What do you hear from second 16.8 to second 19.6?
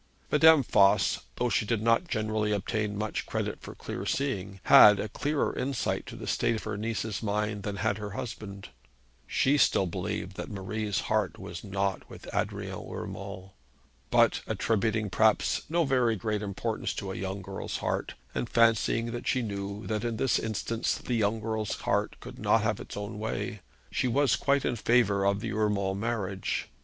to a young girl's heart, and fancying that she